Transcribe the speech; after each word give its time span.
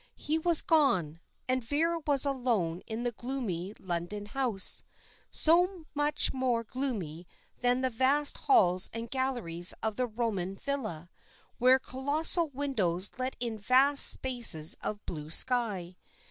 He 0.17 0.39
was 0.39 0.63
gone, 0.63 1.19
and 1.47 1.63
Vera 1.63 1.99
was 2.07 2.25
alone 2.25 2.81
in 2.87 3.03
the 3.03 3.11
gloomy 3.11 3.75
London 3.77 4.25
house 4.25 4.81
so 5.29 5.85
much 5.93 6.33
more 6.33 6.63
gloomy 6.63 7.27
than 7.59 7.81
the 7.81 7.91
vast 7.91 8.39
halls 8.39 8.89
and 8.93 9.11
galleries 9.11 9.75
of 9.83 9.97
the 9.97 10.07
Roman 10.07 10.55
villa, 10.55 11.07
where 11.59 11.77
colossal 11.77 12.47
windows 12.49 13.11
let 13.19 13.35
in 13.39 13.59
vast 13.59 14.07
spaces 14.07 14.75
of 14.81 15.05
blue 15.05 15.29
sky. 15.29 15.97